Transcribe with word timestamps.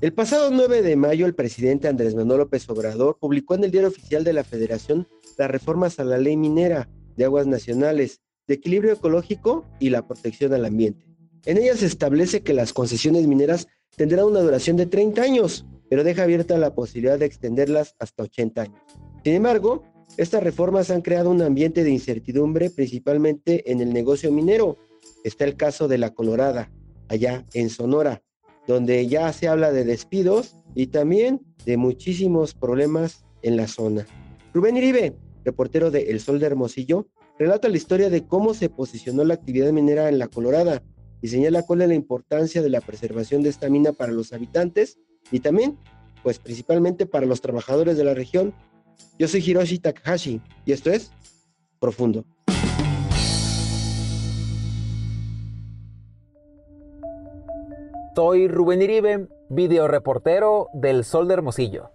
El 0.00 0.14
pasado 0.14 0.50
9 0.50 0.80
de 0.80 0.96
mayo, 0.96 1.26
el 1.26 1.34
presidente 1.34 1.86
Andrés 1.86 2.14
Manuel 2.14 2.38
López 2.38 2.66
Obrador 2.70 3.18
publicó 3.20 3.54
en 3.54 3.64
el 3.64 3.70
Diario 3.70 3.90
Oficial 3.90 4.24
de 4.24 4.32
la 4.32 4.44
Federación 4.44 5.06
las 5.36 5.50
reformas 5.50 6.00
a 6.00 6.04
la 6.04 6.16
ley 6.16 6.38
minera 6.38 6.88
de 7.18 7.26
aguas 7.26 7.46
nacionales, 7.46 8.22
de 8.46 8.54
equilibrio 8.54 8.94
ecológico 8.94 9.66
y 9.78 9.90
la 9.90 10.06
protección 10.06 10.54
al 10.54 10.64
ambiente. 10.64 11.04
En 11.44 11.58
ellas 11.58 11.80
se 11.80 11.86
establece 11.86 12.40
que 12.40 12.54
las 12.54 12.72
concesiones 12.72 13.26
mineras 13.26 13.68
tendrán 13.94 14.24
una 14.24 14.40
duración 14.40 14.78
de 14.78 14.86
30 14.86 15.20
años, 15.20 15.66
pero 15.90 16.02
deja 16.02 16.22
abierta 16.22 16.56
la 16.56 16.74
posibilidad 16.74 17.18
de 17.18 17.26
extenderlas 17.26 17.94
hasta 17.98 18.22
80 18.22 18.62
años. 18.62 18.80
Sin 19.22 19.34
embargo, 19.34 19.82
estas 20.16 20.42
reformas 20.42 20.90
han 20.90 21.02
creado 21.02 21.28
un 21.28 21.42
ambiente 21.42 21.84
de 21.84 21.90
incertidumbre 21.90 22.70
principalmente 22.70 23.70
en 23.70 23.82
el 23.82 23.92
negocio 23.92 24.32
minero. 24.32 24.78
Está 25.24 25.44
el 25.44 25.56
caso 25.56 25.88
de 25.88 25.98
la 25.98 26.14
Colorada, 26.14 26.72
allá 27.08 27.44
en 27.52 27.68
Sonora, 27.68 28.22
donde 28.70 29.08
ya 29.08 29.32
se 29.32 29.48
habla 29.48 29.72
de 29.72 29.84
despidos 29.84 30.56
y 30.76 30.86
también 30.86 31.40
de 31.66 31.76
muchísimos 31.76 32.54
problemas 32.54 33.24
en 33.42 33.56
la 33.56 33.66
zona. 33.66 34.06
Rubén 34.54 34.76
Iribe, 34.76 35.16
reportero 35.44 35.90
de 35.90 36.02
El 36.10 36.20
Sol 36.20 36.38
de 36.38 36.46
Hermosillo, 36.46 37.08
relata 37.36 37.68
la 37.68 37.76
historia 37.76 38.10
de 38.10 38.28
cómo 38.28 38.54
se 38.54 38.68
posicionó 38.68 39.24
la 39.24 39.34
actividad 39.34 39.72
minera 39.72 40.08
en 40.08 40.20
la 40.20 40.28
Colorada 40.28 40.84
y 41.20 41.26
señala 41.26 41.62
cuál 41.62 41.82
es 41.82 41.88
la 41.88 41.94
importancia 41.94 42.62
de 42.62 42.70
la 42.70 42.80
preservación 42.80 43.42
de 43.42 43.48
esta 43.48 43.68
mina 43.68 43.92
para 43.92 44.12
los 44.12 44.32
habitantes 44.32 44.98
y 45.32 45.40
también, 45.40 45.76
pues 46.22 46.38
principalmente 46.38 47.06
para 47.06 47.26
los 47.26 47.40
trabajadores 47.40 47.96
de 47.96 48.04
la 48.04 48.14
región. 48.14 48.54
Yo 49.18 49.26
soy 49.26 49.42
Hiroshi 49.44 49.80
Takahashi 49.80 50.40
y 50.64 50.70
esto 50.70 50.90
es 50.90 51.10
Profundo. 51.80 52.24
Soy 58.20 58.48
Rubén 58.48 58.82
Iribe, 58.82 59.28
videoreportero 59.48 60.68
del 60.74 61.04
Sol 61.04 61.26
de 61.26 61.32
Hermosillo. 61.32 61.90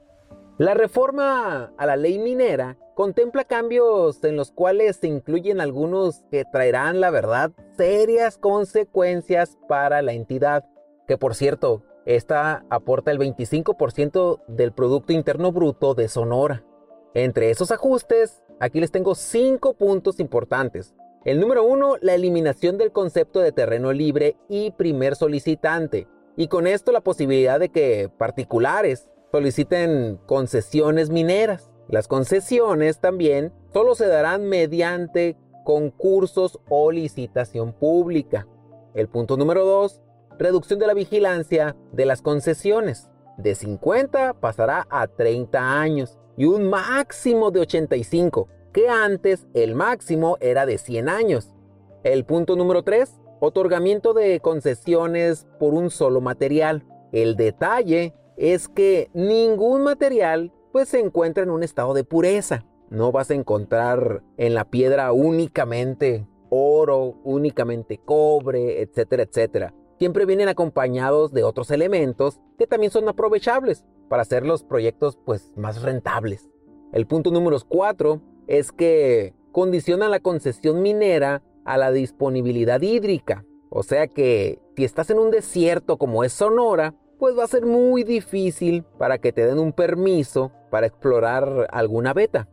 La 0.58 0.74
reforma 0.74 1.72
a 1.78 1.86
la 1.86 1.98
ley 1.98 2.18
minera 2.18 2.80
contempla 2.96 3.44
cambios 3.44 4.24
en 4.24 4.36
los 4.36 4.52
cuales 4.52 4.96
se 4.96 5.06
incluyen 5.06 5.62
algunos 5.62 6.24
que 6.32 6.44
traerán, 6.52 7.00
la 7.00 7.12
verdad, 7.12 7.52
serias 7.78 8.40
consecuencias 8.40 9.60
para 9.68 10.02
la 10.02 10.14
entidad, 10.14 10.66
que 11.08 11.16
por 11.16 11.36
cierto, 11.36 11.84
esta 12.08 12.66
aporta 12.72 13.12
el 13.12 13.20
25% 13.20 14.42
del 14.48 14.72
Producto 14.72 15.14
Interno 15.14 15.52
Bruto 15.52 15.94
de 15.94 16.08
Sonora. 16.08 16.66
Entre 17.14 17.52
esos 17.52 17.70
ajustes, 17.70 18.42
aquí 18.60 18.80
les 18.80 18.92
tengo 18.92 19.14
cinco 19.14 19.76
puntos 19.76 20.20
importantes. 20.20 20.96
El 21.24 21.40
número 21.40 21.64
uno, 21.64 21.98
la 22.02 22.16
eliminación 22.16 22.80
del 22.80 22.92
concepto 22.92 23.42
de 23.42 23.52
terreno 23.52 23.94
libre 23.94 24.38
y 24.50 24.72
primer 24.72 25.16
solicitante. 25.16 26.08
Y 26.38 26.48
con 26.48 26.68
esto 26.68 26.92
la 26.92 27.02
posibilidad 27.02 27.60
de 27.60 27.70
que 27.70 28.10
particulares 28.18 29.10
soliciten 29.32 30.20
concesiones 30.26 31.10
mineras. 31.10 31.72
Las 31.88 32.08
concesiones 32.08 33.00
también 33.00 33.54
solo 33.74 33.96
se 33.96 34.08
darán 34.08 34.48
mediante 34.48 35.38
concursos 35.64 36.60
o 36.70 36.92
licitación 36.92 37.74
pública. 37.74 38.48
El 38.94 39.08
punto 39.08 39.38
número 39.38 39.66
dos, 39.66 40.02
reducción 40.38 40.80
de 40.80 40.88
la 40.88 40.94
vigilancia 40.94 41.76
de 41.92 42.06
las 42.06 42.22
concesiones. 42.22 43.10
De 43.38 43.56
50 43.56 44.36
pasará 44.36 44.88
a 44.90 45.08
30 45.08 45.82
años 45.82 46.18
y 46.38 46.46
un 46.46 46.70
máximo 46.70 47.52
de 47.52 47.62
85 47.62 48.48
que 48.72 48.90
antes 48.90 49.48
el 49.54 49.76
máximo 49.76 50.38
era 50.40 50.66
de 50.66 50.78
100 50.78 51.10
años. 51.10 51.54
El 52.04 52.26
punto 52.26 52.56
número 52.56 52.84
3, 52.84 53.22
otorgamiento 53.40 54.14
de 54.14 54.40
concesiones 54.40 55.48
por 55.60 55.74
un 55.74 55.90
solo 55.90 56.22
material. 56.22 56.86
El 57.12 57.36
detalle 57.36 58.14
es 58.38 58.68
que 58.68 59.10
ningún 59.14 59.84
material 59.84 60.52
pues 60.72 60.90
se 60.90 61.00
encuentra 61.00 61.44
en 61.44 61.50
un 61.50 61.64
estado 61.64 61.94
de 61.94 62.04
pureza. 62.04 62.66
No 62.90 63.12
vas 63.12 63.32
a 63.32 63.36
encontrar 63.36 64.24
en 64.38 64.54
la 64.54 64.66
piedra 64.66 65.12
únicamente 65.12 66.28
oro, 66.50 67.16
únicamente 67.24 68.00
cobre, 68.04 68.82
etcétera, 68.82 69.24
etcétera. 69.24 69.74
Siempre 69.98 70.26
vienen 70.26 70.50
acompañados 70.50 71.32
de 71.32 71.44
otros 71.44 71.72
elementos 71.72 72.40
que 72.58 72.68
también 72.68 72.92
son 72.92 73.08
aprovechables 73.08 73.86
para 74.10 74.22
hacer 74.22 74.46
los 74.46 74.64
proyectos 74.64 75.18
pues 75.26 75.52
más 75.56 75.82
rentables. 75.82 76.50
El 76.92 77.08
punto 77.08 77.32
número 77.32 77.58
4 77.68 78.22
es 78.48 78.72
que 78.72 79.34
condiciona 79.52 80.10
la 80.10 80.20
concesión 80.20 80.82
minera 80.82 81.42
a 81.66 81.78
la 81.78 81.92
disponibilidad 81.92 82.82
hídrica. 82.82 83.44
O 83.70 83.84
sea 83.84 84.08
que 84.08 84.60
si 84.78 84.86
estás 84.86 85.10
en 85.10 85.20
un 85.20 85.32
desierto 85.32 85.98
como 85.98 86.24
es 86.24 86.32
Sonora, 86.32 86.94
pues 87.20 87.38
va 87.38 87.44
a 87.44 87.48
ser 87.48 87.66
muy 87.66 88.04
difícil 88.04 88.84
para 88.98 89.18
que 89.18 89.32
te 89.32 89.46
den 89.46 89.60
un 89.60 89.74
permiso 89.74 90.52
para 90.70 90.88
explorar 90.88 91.68
alguna 91.72 92.14
beta. 92.14 92.48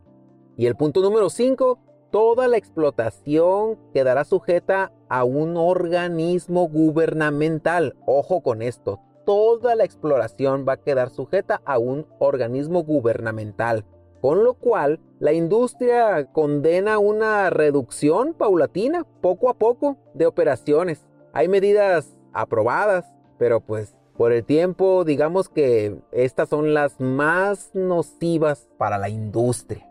Y 0.57 0.65
el 0.65 0.75
punto 0.75 1.01
número 1.01 1.29
5, 1.29 1.79
toda 2.11 2.47
la 2.47 2.57
explotación 2.57 3.77
quedará 3.93 4.23
sujeta 4.23 4.91
a 5.09 5.23
un 5.23 5.57
organismo 5.57 6.67
gubernamental. 6.67 7.95
Ojo 8.05 8.41
con 8.41 8.61
esto, 8.61 8.99
toda 9.25 9.75
la 9.75 9.83
exploración 9.83 10.65
va 10.67 10.73
a 10.73 10.81
quedar 10.81 11.09
sujeta 11.09 11.61
a 11.65 11.77
un 11.77 12.07
organismo 12.19 12.83
gubernamental 12.83 13.85
con 14.23 14.45
lo 14.45 14.53
cual 14.53 15.01
la 15.19 15.33
industria 15.33 16.31
condena 16.31 16.97
una 16.97 17.49
reducción 17.49 18.33
paulatina, 18.33 19.05
poco 19.19 19.49
a 19.49 19.53
poco, 19.55 19.97
de 20.13 20.25
operaciones. 20.25 21.05
Hay 21.33 21.49
medidas 21.49 22.15
aprobadas, 22.31 23.03
pero 23.37 23.59
pues 23.59 23.97
por 24.15 24.31
el 24.31 24.45
tiempo 24.45 25.03
digamos 25.03 25.49
que 25.49 25.99
estas 26.13 26.47
son 26.47 26.73
las 26.73 27.01
más 27.01 27.71
nocivas 27.73 28.69
para 28.77 28.97
la 28.97 29.09
industria. 29.09 29.85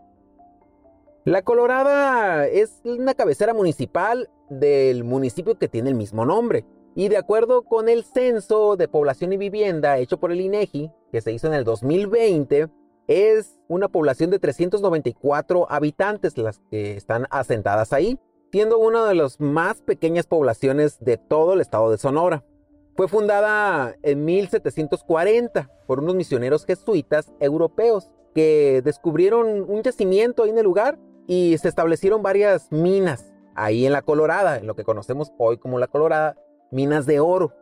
La 1.25 1.43
Colorada 1.43 2.47
es 2.47 2.81
una 2.85 3.13
cabecera 3.13 3.53
municipal 3.53 4.31
del 4.49 5.03
municipio 5.03 5.59
que 5.59 5.67
tiene 5.67 5.91
el 5.91 5.95
mismo 5.95 6.25
nombre. 6.25 6.65
Y 6.95 7.09
de 7.09 7.17
acuerdo 7.17 7.65
con 7.65 7.87
el 7.87 8.03
censo 8.03 8.77
de 8.77 8.87
población 8.87 9.31
y 9.33 9.37
vivienda 9.37 9.99
hecho 9.99 10.19
por 10.19 10.31
el 10.31 10.41
INEGI, 10.41 10.91
que 11.11 11.21
se 11.21 11.31
hizo 11.31 11.45
en 11.45 11.53
el 11.53 11.63
2020, 11.65 12.69
es 13.07 13.59
una 13.67 13.87
población 13.87 14.29
de 14.29 14.39
394 14.39 15.67
habitantes 15.69 16.37
las 16.37 16.59
que 16.71 16.95
están 16.95 17.27
asentadas 17.29 17.93
ahí, 17.93 18.19
siendo 18.51 18.77
una 18.77 19.05
de 19.05 19.15
las 19.15 19.39
más 19.39 19.81
pequeñas 19.81 20.27
poblaciones 20.27 20.99
de 20.99 21.17
todo 21.17 21.53
el 21.53 21.61
estado 21.61 21.91
de 21.91 21.97
Sonora. 21.97 22.43
Fue 22.95 23.07
fundada 23.07 23.95
en 24.03 24.23
1740 24.23 25.69
por 25.87 25.99
unos 25.99 26.15
misioneros 26.15 26.65
jesuitas 26.65 27.31
europeos 27.39 28.11
que 28.35 28.81
descubrieron 28.83 29.65
un 29.67 29.81
yacimiento 29.81 30.43
ahí 30.43 30.51
en 30.51 30.59
el 30.59 30.63
lugar 30.63 30.99
y 31.27 31.57
se 31.57 31.69
establecieron 31.69 32.21
varias 32.21 32.71
minas 32.71 33.33
ahí 33.55 33.85
en 33.85 33.93
la 33.93 34.01
Colorada, 34.01 34.57
en 34.57 34.67
lo 34.67 34.75
que 34.75 34.83
conocemos 34.83 35.31
hoy 35.37 35.57
como 35.57 35.79
la 35.79 35.87
Colorada, 35.87 36.37
minas 36.71 37.05
de 37.05 37.19
oro. 37.19 37.53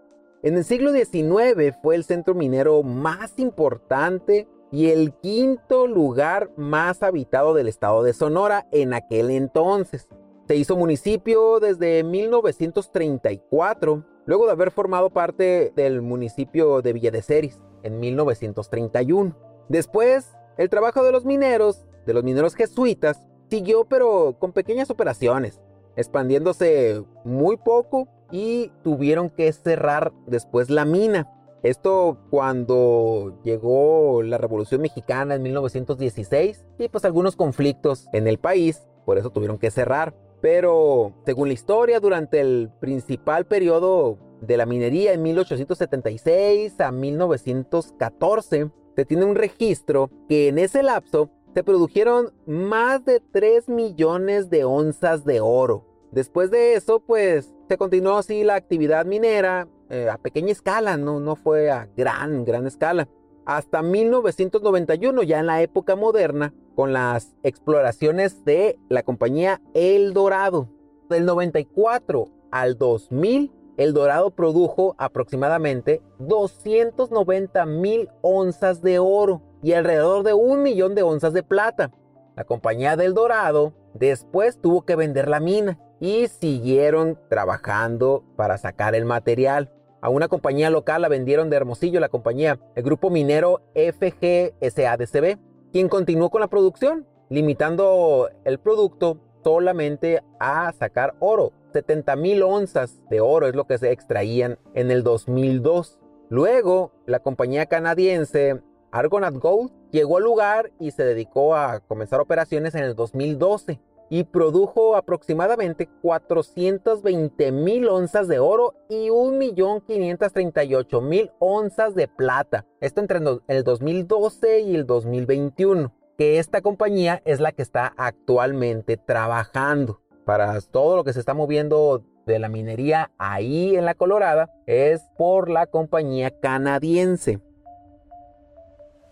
En 0.44 0.58
el 0.58 0.66
siglo 0.66 0.92
XIX 0.92 1.76
fue 1.82 1.96
el 1.96 2.04
centro 2.04 2.34
minero 2.34 2.84
más 2.84 3.38
importante 3.38 4.48
y 4.72 4.90
el 4.90 5.14
quinto 5.14 5.88
lugar 5.88 6.52
más 6.56 7.04
habitado 7.04 7.54
del 7.54 7.68
estado 7.68 8.04
de 8.04 8.14
Sonora 8.14 8.68
en 8.72 8.94
aquel 8.94 9.30
entonces. 9.30 10.08
Se 10.48 10.56
hizo 10.56 10.78
municipio 10.78 11.60
desde 11.60 12.04
1934, 12.04 14.06
luego 14.26 14.46
de 14.46 14.52
haber 14.52 14.72
formado 14.72 15.10
parte 15.10 15.74
del 15.76 16.02
municipio 16.02 16.82
de 16.82 16.94
Villa 16.94 17.12
de 17.12 17.22
Ceris 17.22 17.60
en 17.84 18.00
1931. 18.00 19.36
Después, 19.70 20.32
el 20.58 20.70
trabajo 20.70 21.04
de 21.04 21.12
los 21.12 21.26
mineros, 21.26 21.86
de 22.06 22.14
los 22.14 22.24
mineros 22.24 22.56
jesuitas, 22.56 23.28
siguió 23.50 23.86
pero 23.86 24.38
con 24.40 24.54
pequeñas 24.54 24.90
operaciones, 24.90 25.62
expandiéndose 25.96 27.04
muy 27.24 27.58
poco 27.58 28.08
y 28.32 28.72
tuvieron 28.84 29.30
que 29.30 29.52
cerrar 29.52 30.14
después 30.28 30.70
la 30.70 30.86
mina. 30.86 31.30
Esto 31.64 32.18
cuando 32.30 33.40
llegó 33.44 34.24
la 34.24 34.38
Revolución 34.38 34.82
Mexicana 34.82 35.36
en 35.36 35.44
1916 35.44 36.66
y 36.80 36.90
pues 36.90 37.06
algunos 37.06 37.36
conflictos 37.36 38.08
en 38.14 38.28
el 38.28 38.40
país 38.40 38.88
por 39.06 39.18
eso 39.18 39.30
tuvieron 39.30 39.58
que 39.58 39.72
cerrar. 39.72 40.14
Pero 40.42 41.14
según 41.26 41.50
la 41.50 41.54
historia, 41.54 42.00
durante 42.00 42.40
el 42.40 42.72
principal 42.80 43.46
periodo 43.46 44.18
de 44.42 44.58
la 44.58 44.66
minería 44.66 45.14
en 45.14 45.22
1876 45.22 46.80
a 46.80 46.92
1914, 46.92 48.72
se 48.96 49.06
tiene 49.06 49.26
un 49.26 49.36
registro 49.36 50.10
que 50.28 50.48
en 50.48 50.58
ese 50.58 50.82
lapso 50.82 51.30
se 51.54 51.64
produjeron 51.64 52.34
más 52.48 53.06
de 53.06 53.20
3 53.20 53.70
millones 53.70 54.50
de 54.50 54.64
onzas 54.64 55.26
de 55.26 55.42
oro. 55.42 55.86
Después 56.12 56.50
de 56.50 56.74
eso, 56.74 57.00
pues 57.02 57.54
se 57.70 57.78
continuó 57.78 58.18
así 58.18 58.44
la 58.44 58.56
actividad 58.56 59.06
minera 59.06 59.68
eh, 59.92 60.10
a 60.10 60.18
pequeña 60.18 60.54
escala, 60.54 60.96
no, 60.96 61.20
no 61.20 61.36
fue 61.36 61.70
a 61.70 61.90
gran, 61.98 62.46
gran 62.46 62.66
escala. 62.66 63.10
Hasta 63.46 63.82
1991, 63.82 65.24
ya 65.24 65.40
en 65.40 65.48
la 65.48 65.62
época 65.62 65.98
moderna, 65.98 66.54
con 66.76 66.94
las 66.94 67.36
exploraciones 67.44 68.46
de 68.46 68.80
la 68.88 69.04
compañía 69.04 69.62
El 69.74 70.14
Dorado. 70.14 70.70
Del 71.10 71.26
94 71.26 72.30
al 72.52 72.78
2000, 72.78 73.52
El 73.76 73.94
Dorado 73.94 74.32
produjo 74.32 74.96
aproximadamente 74.98 76.02
290 76.20 77.66
mil 77.66 78.08
onzas 78.22 78.82
de 78.82 79.00
oro 79.00 79.42
y 79.62 79.74
alrededor 79.74 80.24
de 80.24 80.34
un 80.34 80.64
millón 80.64 80.96
de 80.96 81.04
onzas 81.04 81.34
de 81.34 81.44
plata. 81.44 81.92
La 82.38 82.46
compañía 82.46 82.96
del 82.96 83.14
Dorado 83.14 83.74
después 83.94 84.62
tuvo 84.62 84.84
que 84.84 84.96
vender 84.96 85.28
la 85.28 85.42
mina 85.42 85.78
y 86.00 86.28
siguieron 86.28 87.20
trabajando 87.30 88.24
para 88.36 88.58
sacar 88.58 88.96
el 88.96 89.06
material. 89.06 89.72
A 90.02 90.10
una 90.10 90.28
compañía 90.28 90.72
local 90.72 91.04
la 91.04 91.10
vendieron 91.10 91.52
de 91.52 91.58
Hermosillo, 91.58 92.00
la 92.00 92.10
compañía, 92.10 92.60
el 92.76 92.84
grupo 92.84 93.12
minero 93.12 93.62
FGSADCB, 93.76 95.38
quien 95.72 95.90
continuó 95.90 96.32
con 96.32 96.42
la 96.42 96.48
producción, 96.48 97.06
limitando 97.30 98.30
el 98.44 98.60
producto 98.60 99.20
solamente 99.44 100.24
a 100.40 100.74
sacar 100.74 101.14
oro. 101.20 101.54
70 101.74 102.16
mil 102.16 102.42
onzas 102.42 103.04
de 103.12 103.22
oro 103.22 103.48
es 103.48 103.56
lo 103.56 103.68
que 103.68 103.78
se 103.78 103.92
extraían 103.92 104.58
en 104.74 104.90
el 104.90 105.04
2002. 105.04 106.00
Luego, 106.30 106.92
la 107.06 107.20
compañía 107.20 107.68
canadiense 107.68 108.60
Argonaut 108.92 109.38
Gold 109.38 109.72
llegó 109.92 110.18
al 110.18 110.24
lugar 110.24 110.72
y 110.80 110.92
se 110.92 111.04
dedicó 111.04 111.56
a 111.56 111.80
comenzar 111.80 112.20
operaciones 112.20 112.74
en 112.74 112.84
el 112.84 112.96
2012 112.96 113.80
y 114.12 114.26
produjo 114.26 114.96
aproximadamente 114.98 115.88
420 116.02 117.52
mil 117.54 117.88
onzas 117.88 118.28
de 118.28 118.40
oro 118.40 118.74
y 118.90 119.08
1.538.000 119.08 121.32
onzas 121.40 121.96
de 121.96 122.10
plata. 122.10 122.66
Esto 122.82 123.00
entre 123.00 123.22
el 123.48 123.64
2012 123.64 124.60
y 124.60 124.76
el 124.76 124.86
2021, 124.86 125.94
que 126.18 126.40
esta 126.40 126.62
compañía 126.62 127.22
es 127.24 127.40
la 127.40 127.54
que 127.54 127.62
está 127.62 127.94
actualmente 127.96 128.98
trabajando. 128.98 130.02
Para 130.26 130.60
todo 130.60 130.98
lo 130.98 131.06
que 131.06 131.14
se 131.14 131.22
está 131.22 131.34
moviendo 131.34 132.04
de 132.26 132.38
la 132.38 132.50
minería 132.50 133.12
ahí 133.18 133.78
en 133.78 133.86
la 133.86 133.94
Colorada 133.94 134.52
es 134.66 135.04
por 135.18 135.50
la 135.50 135.68
compañía 135.68 136.38
canadiense. 136.38 137.40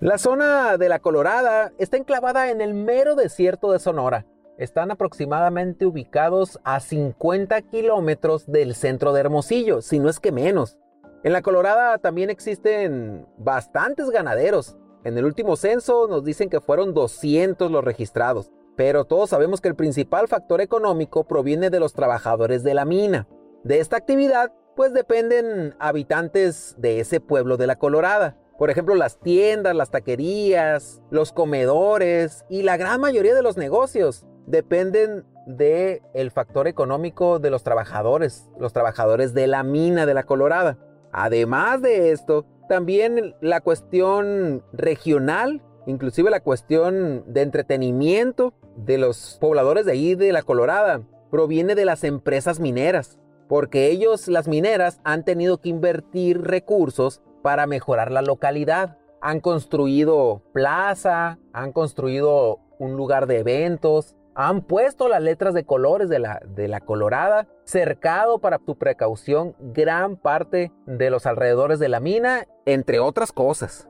La 0.01 0.17
zona 0.17 0.75
de 0.75 0.89
la 0.89 0.99
Colorada 0.99 1.71
está 1.77 1.95
enclavada 1.95 2.51
en 2.51 2.59
el 2.59 2.73
mero 2.73 3.15
desierto 3.15 3.71
de 3.71 3.79
Sonora 3.79 4.25
están 4.59 4.91
aproximadamente 4.91 5.85
ubicados 5.85 6.59
a 6.65 6.81
50 6.81 7.61
kilómetros 7.63 8.45
del 8.45 8.75
centro 8.75 9.13
de 9.13 9.21
Hermosillo, 9.21 9.81
si 9.81 9.99
no 9.99 10.09
es 10.09 10.19
que 10.19 10.33
menos. 10.33 10.77
En 11.23 11.31
la 11.31 11.41
Colorada 11.41 11.97
también 11.97 12.29
existen 12.29 13.25
bastantes 13.37 14.09
ganaderos. 14.09 14.77
En 15.05 15.17
el 15.17 15.23
último 15.23 15.55
censo 15.55 16.07
nos 16.09 16.25
dicen 16.25 16.49
que 16.49 16.59
fueron 16.59 16.93
200 16.93 17.71
los 17.71 17.83
registrados, 17.83 18.51
pero 18.75 19.05
todos 19.05 19.29
sabemos 19.29 19.61
que 19.61 19.69
el 19.69 19.75
principal 19.75 20.27
factor 20.27 20.59
económico 20.59 21.23
proviene 21.23 21.69
de 21.69 21.79
los 21.79 21.93
trabajadores 21.93 22.61
de 22.61 22.73
la 22.73 22.83
mina. 22.83 23.29
De 23.63 23.79
esta 23.79 23.95
actividad, 23.95 24.51
pues 24.75 24.93
dependen 24.93 25.73
habitantes 25.79 26.75
de 26.77 26.99
ese 26.99 27.21
pueblo 27.21 27.55
de 27.55 27.67
la 27.67 27.77
Colorada. 27.77 28.37
Por 28.57 28.69
ejemplo, 28.69 28.95
las 28.95 29.21
tiendas, 29.21 29.73
las 29.73 29.89
taquerías, 29.89 31.01
los 31.11 31.31
comedores 31.31 32.43
y 32.49 32.63
la 32.63 32.75
gran 32.75 32.99
mayoría 32.99 33.33
de 33.33 33.41
los 33.41 33.55
negocios 33.55 34.25
dependen 34.49 35.25
del 35.45 36.01
el 36.13 36.31
factor 36.31 36.67
económico 36.67 37.39
de 37.39 37.49
los 37.49 37.63
trabajadores, 37.63 38.49
los 38.59 38.73
trabajadores 38.73 39.33
de 39.33 39.47
la 39.47 39.63
mina 39.63 40.05
de 40.05 40.13
la 40.13 40.23
Colorada. 40.23 40.77
Además 41.11 41.81
de 41.81 42.11
esto, 42.11 42.45
también 42.67 43.35
la 43.41 43.61
cuestión 43.61 44.63
regional, 44.73 45.61
inclusive 45.85 46.29
la 46.29 46.41
cuestión 46.41 47.23
de 47.27 47.41
entretenimiento 47.41 48.53
de 48.75 48.97
los 48.97 49.37
pobladores 49.39 49.85
de 49.85 49.93
ahí 49.93 50.15
de 50.15 50.31
la 50.31 50.41
Colorada, 50.41 51.01
proviene 51.31 51.75
de 51.75 51.85
las 51.85 52.03
empresas 52.03 52.59
mineras, 52.59 53.19
porque 53.47 53.87
ellos, 53.87 54.27
las 54.27 54.47
mineras, 54.47 54.99
han 55.03 55.23
tenido 55.23 55.59
que 55.61 55.69
invertir 55.69 56.41
recursos 56.41 57.21
para 57.41 57.67
mejorar 57.67 58.11
la 58.11 58.21
localidad. 58.21 58.97
Han 59.21 59.41
construido 59.41 60.43
plaza, 60.53 61.39
han 61.53 61.71
construido 61.71 62.59
un 62.77 62.95
lugar 62.95 63.27
de 63.27 63.39
eventos, 63.39 64.15
han 64.41 64.61
puesto 64.61 65.09
las 65.09 65.21
letras 65.21 65.53
de 65.53 65.65
colores 65.65 66.07
de 66.07 66.17
la, 66.17 66.41
de 66.47 66.69
la 66.69 66.79
Colorada, 66.79 67.49
cercado 67.65 68.39
para 68.39 68.57
tu 68.57 68.77
precaución 68.77 69.53
gran 69.59 70.15
parte 70.15 70.71
de 70.85 71.09
los 71.09 71.25
alrededores 71.25 71.77
de 71.77 71.89
la 71.89 71.99
mina, 71.99 72.47
entre 72.65 73.01
otras 73.01 73.33
cosas. 73.33 73.89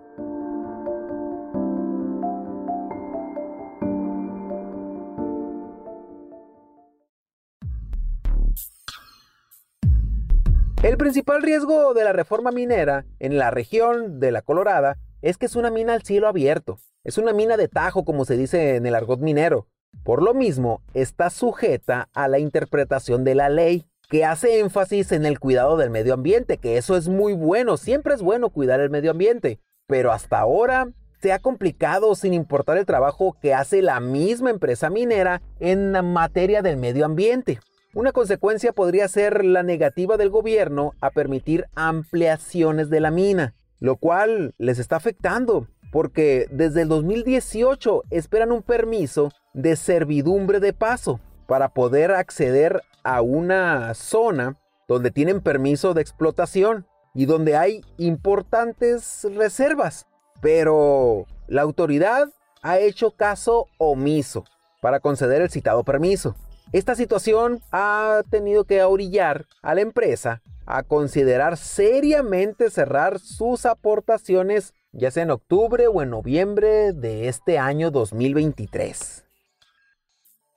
El 10.82 10.98
principal 10.98 11.44
riesgo 11.44 11.94
de 11.94 12.04
la 12.04 12.12
reforma 12.12 12.50
minera 12.50 13.06
en 13.20 13.38
la 13.38 13.52
región 13.52 14.20
de 14.20 14.32
la 14.32 14.42
Colorada 14.42 14.98
es 15.22 15.38
que 15.38 15.46
es 15.46 15.56
una 15.56 15.70
mina 15.70 15.94
al 15.94 16.02
cielo 16.02 16.28
abierto. 16.28 16.80
Es 17.04 17.20
una 17.20 17.34
mina 17.34 17.56
de 17.56 17.68
tajo, 17.68 18.04
como 18.04 18.26
se 18.26 18.36
dice 18.36 18.78
en 18.78 18.88
el 18.88 18.96
argot 18.96 19.20
minero. 19.20 19.68
Por 20.04 20.24
lo 20.24 20.34
mismo, 20.34 20.82
está 20.94 21.30
sujeta 21.30 22.10
a 22.14 22.28
la 22.28 22.40
interpretación 22.40 23.24
de 23.24 23.36
la 23.36 23.50
ley, 23.50 23.86
que 24.10 24.26
hace 24.26 24.60
énfasis 24.60 25.12
en 25.12 25.26
el 25.26 25.40
cuidado 25.40 25.78
del 25.78 25.92
medio 25.92 26.16
ambiente, 26.16 26.58
que 26.58 26.78
eso 26.78 26.98
es 26.98 27.08
muy 27.08 27.34
bueno, 27.34 27.78
siempre 27.78 28.16
es 28.16 28.22
bueno 28.22 28.50
cuidar 28.50 28.80
el 28.80 28.90
medio 28.90 29.12
ambiente, 29.12 29.60
pero 29.86 30.12
hasta 30.12 30.40
ahora 30.40 30.90
se 31.22 31.32
ha 31.32 31.40
complicado 31.40 32.16
sin 32.16 32.34
importar 32.34 32.78
el 32.78 32.86
trabajo 32.86 33.38
que 33.40 33.54
hace 33.54 33.82
la 33.82 34.00
misma 34.00 34.50
empresa 34.50 34.90
minera 34.90 35.42
en 35.60 35.92
materia 36.12 36.62
del 36.62 36.78
medio 36.78 37.06
ambiente. 37.06 37.60
Una 37.94 38.12
consecuencia 38.12 38.72
podría 38.72 39.08
ser 39.08 39.44
la 39.44 39.64
negativa 39.64 40.18
del 40.18 40.30
gobierno 40.30 40.94
a 41.02 41.12
permitir 41.12 41.66
ampliaciones 41.76 42.90
de 42.90 43.02
la 43.02 43.12
mina, 43.12 43.54
lo 43.80 43.98
cual 43.98 44.54
les 44.58 44.80
está 44.80 44.96
afectando, 44.96 45.68
porque 45.92 46.48
desde 46.52 46.84
el 46.84 46.90
2018 46.90 48.04
esperan 48.10 48.52
un 48.52 48.62
permiso 48.62 49.32
de 49.54 49.76
servidumbre 49.76 50.60
de 50.60 50.74
paso 50.74 51.20
para 51.48 51.70
poder 51.70 52.12
acceder 52.12 52.84
a 53.04 53.22
una 53.22 53.94
zona 53.94 54.58
donde 54.88 55.12
tienen 55.12 55.42
permiso 55.42 55.94
de 55.94 56.02
explotación 56.02 56.86
y 57.14 57.26
donde 57.26 57.56
hay 57.56 57.82
importantes 57.98 59.28
reservas. 59.36 60.06
Pero 60.42 61.26
la 61.48 61.64
autoridad 61.64 62.30
ha 62.62 62.80
hecho 62.80 63.12
caso 63.12 63.68
omiso 63.78 64.46
para 64.82 65.00
conceder 65.00 65.42
el 65.42 65.50
citado 65.50 65.84
permiso. 65.84 66.36
Esta 66.72 66.96
situación 66.96 67.62
ha 67.72 68.22
tenido 68.30 68.64
que 68.64 68.84
orillar 68.84 69.48
a 69.62 69.74
la 69.74 69.82
empresa 69.82 70.42
a 70.66 70.84
considerar 70.84 71.58
seriamente 71.58 72.70
cerrar 72.70 73.20
sus 73.20 73.66
aportaciones 73.66 74.76
ya 74.92 75.12
sea 75.12 75.24
en 75.24 75.32
octubre 75.32 75.88
o 75.88 76.02
en 76.02 76.10
noviembre 76.10 76.94
de 76.94 77.28
este 77.28 77.58
año 77.58 77.92
2023. 77.92 79.26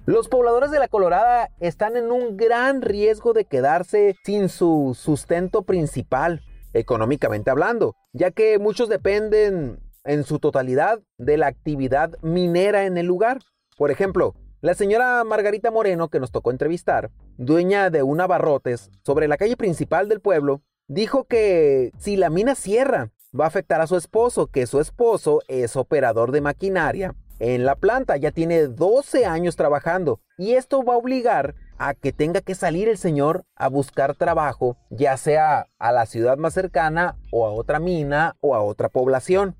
Los 0.04 0.28
pobladores 0.28 0.70
de 0.70 0.80
la 0.80 0.88
Colorada 0.88 1.50
están 1.60 1.96
en 1.96 2.10
un 2.10 2.36
gran 2.36 2.82
riesgo 2.82 3.32
de 3.32 3.44
quedarse 3.44 4.16
sin 4.24 4.48
su 4.48 4.96
sustento 4.98 5.62
principal, 5.62 6.40
económicamente 6.72 7.50
hablando, 7.50 7.94
ya 8.12 8.32
que 8.32 8.58
muchos 8.58 8.88
dependen 8.88 9.78
en 10.04 10.24
su 10.24 10.40
totalidad 10.40 11.00
de 11.18 11.36
la 11.36 11.46
actividad 11.46 12.18
minera 12.20 12.84
en 12.84 12.98
el 12.98 13.06
lugar. 13.06 13.38
Por 13.76 13.92
ejemplo, 13.92 14.34
la 14.60 14.74
señora 14.74 15.22
Margarita 15.24 15.70
Moreno, 15.70 16.08
que 16.08 16.20
nos 16.20 16.32
tocó 16.32 16.50
entrevistar, 16.50 17.10
dueña 17.36 17.90
de 17.90 18.02
un 18.02 18.20
abarrotes 18.20 18.90
sobre 19.04 19.28
la 19.28 19.36
calle 19.36 19.56
principal 19.56 20.08
del 20.08 20.20
pueblo, 20.20 20.62
dijo 20.88 21.24
que 21.24 21.92
si 21.98 22.16
la 22.16 22.30
mina 22.30 22.54
cierra, 22.54 23.10
va 23.38 23.44
a 23.44 23.48
afectar 23.48 23.80
a 23.80 23.86
su 23.86 23.96
esposo, 23.96 24.46
que 24.46 24.66
su 24.66 24.80
esposo 24.80 25.40
es 25.48 25.76
operador 25.76 26.32
de 26.32 26.40
maquinaria 26.40 27.14
en 27.38 27.64
la 27.64 27.74
planta, 27.74 28.16
ya 28.16 28.30
tiene 28.30 28.68
12 28.68 29.26
años 29.26 29.56
trabajando 29.56 30.20
y 30.38 30.52
esto 30.52 30.84
va 30.84 30.94
a 30.94 30.98
obligar 30.98 31.54
a 31.76 31.94
que 31.94 32.12
tenga 32.12 32.40
que 32.40 32.54
salir 32.54 32.88
el 32.88 32.98
señor 32.98 33.44
a 33.56 33.68
buscar 33.68 34.14
trabajo, 34.14 34.76
ya 34.90 35.16
sea 35.16 35.68
a 35.78 35.92
la 35.92 36.06
ciudad 36.06 36.36
más 36.36 36.54
cercana 36.54 37.16
o 37.32 37.46
a 37.46 37.50
otra 37.50 37.80
mina 37.80 38.36
o 38.40 38.54
a 38.54 38.62
otra 38.62 38.88
población. 38.88 39.56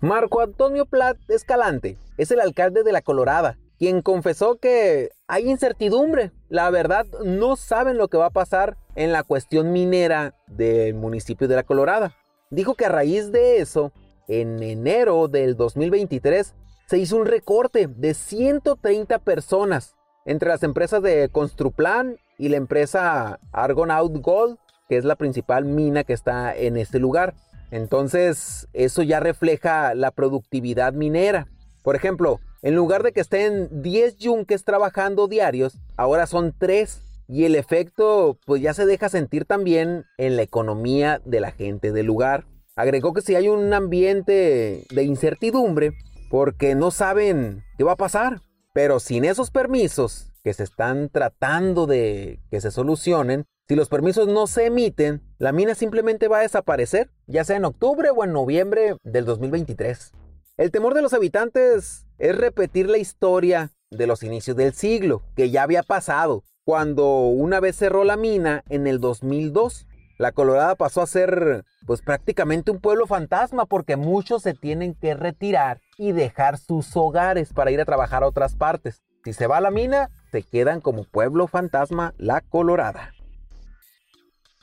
Marco 0.00 0.42
Antonio 0.42 0.84
Plat 0.84 1.16
Escalante 1.28 1.98
es 2.18 2.30
el 2.30 2.40
alcalde 2.40 2.82
de 2.82 2.92
La 2.92 3.00
Colorada 3.00 3.58
quien 3.78 4.02
confesó 4.02 4.56
que 4.56 5.10
hay 5.26 5.48
incertidumbre. 5.48 6.32
La 6.48 6.70
verdad, 6.70 7.06
no 7.24 7.56
saben 7.56 7.96
lo 7.96 8.08
que 8.08 8.18
va 8.18 8.26
a 8.26 8.30
pasar 8.30 8.76
en 8.96 9.12
la 9.12 9.22
cuestión 9.22 9.72
minera 9.72 10.34
del 10.46 10.94
municipio 10.94 11.48
de 11.48 11.56
La 11.56 11.62
Colorada. 11.62 12.16
Dijo 12.50 12.74
que 12.74 12.86
a 12.86 12.90
raíz 12.90 13.30
de 13.30 13.58
eso, 13.58 13.92
en 14.26 14.62
enero 14.62 15.28
del 15.28 15.56
2023, 15.56 16.54
se 16.86 16.98
hizo 16.98 17.16
un 17.16 17.26
recorte 17.26 17.86
de 17.86 18.14
130 18.14 19.18
personas 19.18 19.94
entre 20.24 20.48
las 20.48 20.62
empresas 20.62 21.02
de 21.02 21.28
Construplan 21.28 22.16
y 22.38 22.48
la 22.48 22.56
empresa 22.56 23.38
Argonaut 23.52 24.16
Gold, 24.18 24.58
que 24.88 24.96
es 24.96 25.04
la 25.04 25.16
principal 25.16 25.64
mina 25.64 26.04
que 26.04 26.14
está 26.14 26.56
en 26.56 26.76
este 26.76 26.98
lugar. 26.98 27.34
Entonces, 27.70 28.68
eso 28.72 29.02
ya 29.02 29.20
refleja 29.20 29.94
la 29.94 30.10
productividad 30.10 30.94
minera. 30.94 31.48
Por 31.82 31.94
ejemplo, 31.94 32.40
en 32.62 32.74
lugar 32.74 33.02
de 33.02 33.12
que 33.12 33.20
estén 33.20 33.82
10 33.82 34.16
yunques 34.16 34.64
trabajando 34.64 35.28
diarios, 35.28 35.78
ahora 35.96 36.26
son 36.26 36.54
3. 36.58 37.02
Y 37.30 37.44
el 37.44 37.56
efecto 37.56 38.38
pues 38.46 38.62
ya 38.62 38.72
se 38.72 38.86
deja 38.86 39.08
sentir 39.10 39.44
también 39.44 40.06
en 40.16 40.36
la 40.36 40.42
economía 40.42 41.20
de 41.24 41.40
la 41.40 41.50
gente 41.50 41.92
del 41.92 42.06
lugar. 42.06 42.46
Agregó 42.74 43.12
que 43.12 43.20
si 43.20 43.34
hay 43.34 43.48
un 43.48 43.72
ambiente 43.74 44.86
de 44.88 45.02
incertidumbre 45.02 45.92
porque 46.30 46.74
no 46.74 46.90
saben 46.90 47.64
qué 47.76 47.84
va 47.84 47.92
a 47.92 47.96
pasar. 47.96 48.40
Pero 48.72 49.00
sin 49.00 49.24
esos 49.24 49.50
permisos 49.50 50.30
que 50.42 50.54
se 50.54 50.62
están 50.62 51.10
tratando 51.10 51.86
de 51.86 52.40
que 52.50 52.60
se 52.60 52.70
solucionen, 52.70 53.44
si 53.68 53.74
los 53.74 53.88
permisos 53.88 54.28
no 54.28 54.46
se 54.46 54.66
emiten, 54.66 55.20
la 55.38 55.52
mina 55.52 55.74
simplemente 55.74 56.28
va 56.28 56.38
a 56.38 56.42
desaparecer, 56.42 57.10
ya 57.26 57.44
sea 57.44 57.56
en 57.56 57.66
octubre 57.66 58.08
o 58.08 58.24
en 58.24 58.32
noviembre 58.32 58.96
del 59.02 59.26
2023. 59.26 60.12
El 60.58 60.72
temor 60.72 60.94
de 60.94 61.02
los 61.02 61.12
habitantes 61.12 62.04
es 62.18 62.36
repetir 62.36 62.90
la 62.90 62.98
historia 62.98 63.70
de 63.92 64.08
los 64.08 64.24
inicios 64.24 64.56
del 64.56 64.72
siglo, 64.72 65.22
que 65.36 65.50
ya 65.50 65.62
había 65.62 65.84
pasado, 65.84 66.42
cuando 66.64 67.28
una 67.28 67.60
vez 67.60 67.76
cerró 67.76 68.02
la 68.02 68.16
mina 68.16 68.64
en 68.68 68.88
el 68.88 68.98
2002. 68.98 69.86
La 70.18 70.32
Colorada 70.32 70.74
pasó 70.74 71.00
a 71.00 71.06
ser 71.06 71.64
pues 71.86 72.02
prácticamente 72.02 72.72
un 72.72 72.80
pueblo 72.80 73.06
fantasma 73.06 73.66
porque 73.66 73.94
muchos 73.94 74.42
se 74.42 74.52
tienen 74.52 74.96
que 74.96 75.14
retirar 75.14 75.80
y 75.96 76.10
dejar 76.10 76.58
sus 76.58 76.96
hogares 76.96 77.52
para 77.52 77.70
ir 77.70 77.80
a 77.80 77.84
trabajar 77.84 78.24
a 78.24 78.28
otras 78.28 78.56
partes. 78.56 79.00
Si 79.22 79.34
se 79.34 79.46
va 79.46 79.58
a 79.58 79.60
la 79.60 79.70
mina, 79.70 80.10
se 80.32 80.42
quedan 80.42 80.80
como 80.80 81.04
pueblo 81.04 81.46
fantasma 81.46 82.14
La 82.18 82.40
Colorada. 82.40 83.14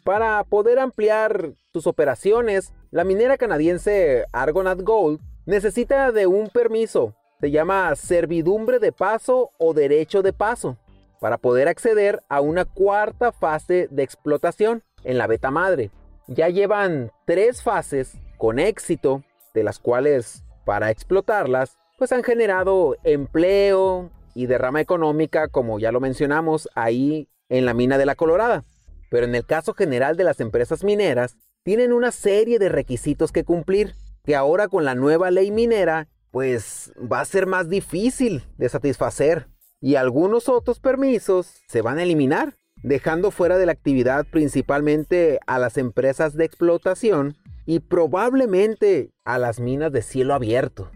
Para 0.04 0.44
poder 0.44 0.78
ampliar 0.78 1.54
sus 1.72 1.88
operaciones, 1.88 2.74
la 2.92 3.06
minera 3.06 3.38
canadiense 3.38 4.26
Argonaut 4.34 4.82
Gold 4.82 5.22
necesita 5.46 6.12
de 6.12 6.28
un 6.28 6.50
permiso. 6.50 7.16
Se 7.40 7.52
llama 7.52 7.96
servidumbre 7.96 8.80
de 8.80 8.92
paso 8.92 9.52
o 9.58 9.74
derecho 9.74 10.22
de 10.22 10.34
paso 10.34 10.78
para 11.20 11.38
poder 11.38 11.68
acceder 11.68 12.24
a 12.30 12.42
una 12.42 12.66
cuarta 12.66 13.32
fase 13.32 13.88
de 13.92 14.04
explotación 14.04 14.84
en 15.04 15.18
la 15.18 15.28
beta 15.28 15.52
madre. 15.52 15.92
Ya 16.28 16.50
llevan 16.50 17.12
tres 17.26 17.62
fases 17.62 18.14
con 18.38 18.60
éxito, 18.60 19.24
de 19.54 19.64
las 19.64 19.80
cuales 19.80 20.44
para 20.66 20.92
explotarlas, 20.92 21.78
pues 21.98 22.12
han 22.12 22.24
generado 22.24 22.98
empleo 23.04 24.10
y 24.34 24.48
derrama 24.48 24.82
económica, 24.82 25.48
como 25.48 25.80
ya 25.80 25.92
lo 25.92 26.00
mencionamos, 26.00 26.68
ahí 26.76 27.30
en 27.50 27.66
la 27.66 27.74
mina 27.74 27.98
de 27.98 28.06
la 28.06 28.16
Colorada. 28.16 28.64
Pero 29.10 29.26
en 29.26 29.36
el 29.36 29.46
caso 29.46 29.74
general 29.74 30.18
de 30.18 30.26
las 30.26 30.40
empresas 30.40 30.84
mineras, 30.84 31.38
tienen 31.64 31.94
una 31.94 32.12
serie 32.12 32.60
de 32.60 32.70
requisitos 32.70 33.32
que 33.32 33.44
cumplir 33.44 33.96
que 34.26 34.36
ahora 34.36 34.68
con 34.68 34.86
la 34.86 34.96
nueva 34.96 35.32
ley 35.32 35.52
minera, 35.52 36.08
pues 36.32 36.92
va 37.00 37.22
a 37.22 37.26
ser 37.26 37.46
más 37.46 37.70
difícil 37.70 38.44
de 38.58 38.70
satisfacer 38.70 39.48
y 39.80 39.96
algunos 39.96 40.50
otros 40.50 40.80
permisos 40.80 41.54
se 41.68 41.82
van 41.82 42.00
a 42.00 42.04
eliminar, 42.04 42.58
dejando 42.84 43.32
fuera 43.32 43.58
de 43.58 43.66
la 43.66 43.72
actividad 43.72 44.26
principalmente 44.30 45.40
a 45.48 45.60
las 45.60 45.78
empresas 45.78 46.36
de 46.36 46.46
explotación 46.46 47.36
y 47.66 47.80
probablemente 47.80 49.12
a 49.24 49.38
las 49.38 49.60
minas 49.60 49.92
de 49.92 50.02
cielo 50.02 50.34
abierto. 50.34 50.92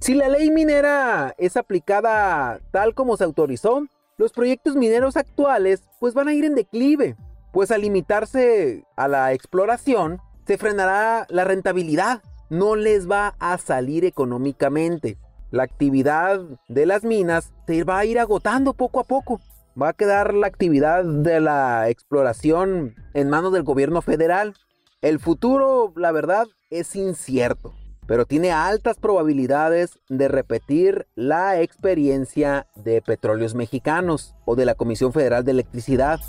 Si 0.00 0.14
la 0.14 0.28
ley 0.28 0.50
minera 0.50 1.34
es 1.38 1.56
aplicada 1.56 2.60
tal 2.70 2.94
como 2.94 3.16
se 3.16 3.24
autorizó, 3.24 3.86
los 4.18 4.32
proyectos 4.32 4.76
mineros 4.76 5.16
actuales 5.16 5.82
pues 6.00 6.14
van 6.14 6.28
a 6.28 6.34
ir 6.34 6.44
en 6.44 6.54
declive, 6.54 7.16
pues 7.52 7.70
al 7.70 7.82
limitarse 7.82 8.84
a 8.96 9.08
la 9.08 9.32
exploración, 9.32 10.20
se 10.46 10.58
frenará 10.58 11.26
la 11.28 11.44
rentabilidad, 11.44 12.22
no 12.50 12.76
les 12.76 13.10
va 13.10 13.34
a 13.40 13.58
salir 13.58 14.04
económicamente. 14.04 15.18
La 15.50 15.64
actividad 15.64 16.40
de 16.68 16.86
las 16.86 17.02
minas 17.02 17.52
se 17.66 17.84
va 17.84 17.98
a 17.98 18.04
ir 18.04 18.18
agotando 18.18 18.74
poco 18.74 19.00
a 19.00 19.04
poco. 19.04 19.40
Va 19.80 19.90
a 19.90 19.92
quedar 19.92 20.34
la 20.34 20.46
actividad 20.46 21.04
de 21.04 21.40
la 21.40 21.88
exploración 21.88 22.94
en 23.14 23.28
manos 23.28 23.52
del 23.52 23.62
gobierno 23.62 24.02
federal. 24.02 24.54
El 25.02 25.18
futuro, 25.18 25.92
la 25.96 26.12
verdad, 26.12 26.46
es 26.70 26.96
incierto, 26.96 27.74
pero 28.06 28.24
tiene 28.24 28.52
altas 28.52 28.96
probabilidades 28.96 29.98
de 30.08 30.28
repetir 30.28 31.06
la 31.14 31.60
experiencia 31.60 32.66
de 32.74 33.02
petróleos 33.02 33.54
mexicanos 33.54 34.34
o 34.46 34.56
de 34.56 34.64
la 34.64 34.74
Comisión 34.74 35.12
Federal 35.12 35.44
de 35.44 35.52
Electricidad. 35.52 36.20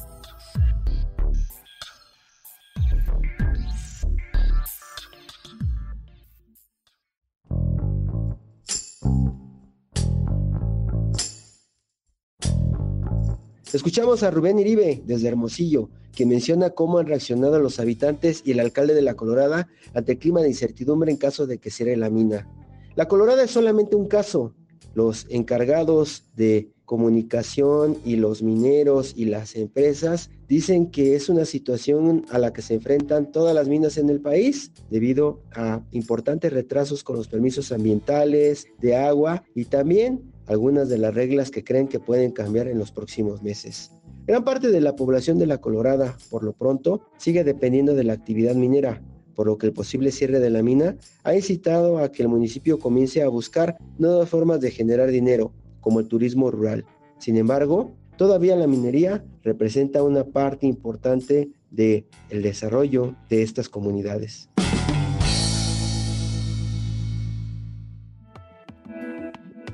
Escuchamos 13.77 14.23
a 14.23 14.31
Rubén 14.31 14.57
Iribe 14.57 15.03
desde 15.05 15.27
Hermosillo, 15.27 15.91
que 16.15 16.25
menciona 16.25 16.71
cómo 16.71 16.97
han 16.97 17.05
reaccionado 17.05 17.59
los 17.59 17.79
habitantes 17.79 18.41
y 18.43 18.53
el 18.53 18.59
alcalde 18.59 18.95
de 18.95 19.03
La 19.03 19.13
Colorada 19.13 19.67
ante 19.93 20.13
el 20.13 20.17
clima 20.17 20.41
de 20.41 20.47
incertidumbre 20.47 21.11
en 21.11 21.17
caso 21.17 21.45
de 21.45 21.59
que 21.59 21.69
cierre 21.69 21.95
la 21.95 22.09
mina. 22.09 22.49
La 22.95 23.07
Colorada 23.07 23.43
es 23.43 23.51
solamente 23.51 23.95
un 23.95 24.07
caso. 24.07 24.55
Los 24.95 25.27
encargados 25.29 26.23
de 26.35 26.71
comunicación 26.85 27.97
y 28.03 28.15
los 28.15 28.41
mineros 28.41 29.13
y 29.15 29.25
las 29.25 29.55
empresas 29.55 30.31
dicen 30.47 30.89
que 30.89 31.15
es 31.15 31.29
una 31.29 31.45
situación 31.45 32.25
a 32.31 32.39
la 32.39 32.53
que 32.53 32.63
se 32.63 32.73
enfrentan 32.73 33.31
todas 33.31 33.53
las 33.53 33.67
minas 33.67 33.99
en 33.99 34.09
el 34.09 34.21
país 34.21 34.71
debido 34.89 35.43
a 35.53 35.83
importantes 35.91 36.51
retrasos 36.51 37.03
con 37.03 37.15
los 37.15 37.27
permisos 37.27 37.71
ambientales, 37.71 38.65
de 38.79 38.95
agua 38.95 39.43
y 39.53 39.65
también 39.65 40.33
algunas 40.47 40.89
de 40.89 40.97
las 40.97 41.13
reglas 41.13 41.51
que 41.51 41.63
creen 41.63 41.87
que 41.87 41.99
pueden 41.99 42.31
cambiar 42.31 42.67
en 42.67 42.79
los 42.79 42.91
próximos 42.91 43.43
meses. 43.43 43.91
Gran 44.25 44.43
parte 44.43 44.69
de 44.69 44.81
la 44.81 44.95
población 44.95 45.37
de 45.39 45.45
la 45.45 45.59
Colorada, 45.59 46.17
por 46.29 46.43
lo 46.43 46.53
pronto, 46.53 47.01
sigue 47.17 47.43
dependiendo 47.43 47.95
de 47.95 48.03
la 48.03 48.13
actividad 48.13 48.55
minera, 48.55 49.01
por 49.35 49.47
lo 49.47 49.57
que 49.57 49.67
el 49.67 49.73
posible 49.73 50.11
cierre 50.11 50.39
de 50.39 50.49
la 50.49 50.63
mina 50.63 50.97
ha 51.23 51.35
incitado 51.35 51.99
a 51.99 52.11
que 52.11 52.23
el 52.23 52.29
municipio 52.29 52.79
comience 52.79 53.21
a 53.21 53.29
buscar 53.29 53.77
nuevas 53.97 54.27
formas 54.27 54.59
de 54.59 54.71
generar 54.71 55.11
dinero, 55.11 55.53
como 55.79 55.99
el 55.99 56.07
turismo 56.07 56.51
rural. 56.51 56.85
Sin 57.19 57.37
embargo, 57.37 57.91
todavía 58.17 58.55
la 58.55 58.67
minería 58.67 59.23
representa 59.43 60.03
una 60.03 60.25
parte 60.25 60.65
importante 60.67 61.49
del 61.71 62.05
el 62.29 62.41
desarrollo 62.41 63.15
de 63.29 63.43
estas 63.43 63.69
comunidades. 63.69 64.49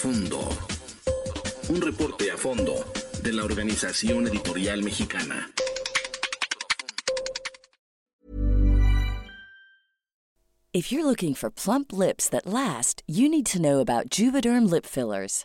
Profundo. 0.00 0.40
Un 1.68 1.82
reporte 1.82 2.30
a 2.30 2.36
fondo 2.38 2.86
de 3.22 3.34
la 3.34 3.44
Organización 3.44 4.26
Editorial 4.26 4.82
Mexicana. 4.82 5.50
If 10.72 10.90
you're 10.90 11.04
looking 11.04 11.34
for 11.34 11.50
plump 11.50 11.92
lips 11.92 12.30
that 12.30 12.46
last, 12.46 13.02
you 13.06 13.28
need 13.28 13.44
to 13.46 13.60
know 13.60 13.80
about 13.80 14.08
Juvederm 14.08 14.70
lip 14.70 14.86
fillers. 14.86 15.44